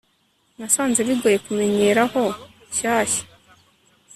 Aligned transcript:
nasanze 0.57 0.99
bigoye 1.07 1.37
kumenyera 1.45 2.01
aho 2.07 2.23
nshyashya 2.69 3.23